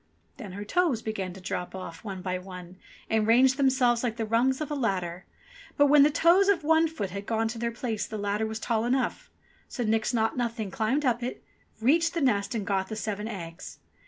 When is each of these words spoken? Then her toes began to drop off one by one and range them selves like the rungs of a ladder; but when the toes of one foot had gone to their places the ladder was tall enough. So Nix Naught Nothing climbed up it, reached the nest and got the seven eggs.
Then 0.37 0.53
her 0.53 0.65
toes 0.65 1.03
began 1.03 1.31
to 1.33 1.39
drop 1.39 1.75
off 1.75 2.03
one 2.03 2.23
by 2.23 2.39
one 2.39 2.77
and 3.07 3.27
range 3.27 3.53
them 3.53 3.69
selves 3.69 4.01
like 4.03 4.17
the 4.17 4.25
rungs 4.25 4.59
of 4.59 4.71
a 4.71 4.73
ladder; 4.73 5.25
but 5.77 5.85
when 5.85 6.01
the 6.01 6.09
toes 6.09 6.47
of 6.47 6.63
one 6.63 6.87
foot 6.87 7.11
had 7.11 7.27
gone 7.27 7.47
to 7.49 7.59
their 7.59 7.69
places 7.69 8.07
the 8.07 8.17
ladder 8.17 8.47
was 8.47 8.57
tall 8.59 8.83
enough. 8.85 9.29
So 9.67 9.83
Nix 9.83 10.11
Naught 10.11 10.35
Nothing 10.35 10.71
climbed 10.71 11.05
up 11.05 11.21
it, 11.21 11.43
reached 11.79 12.15
the 12.15 12.19
nest 12.21 12.55
and 12.55 12.65
got 12.65 12.87
the 12.89 12.95
seven 12.95 13.27
eggs. 13.27 13.77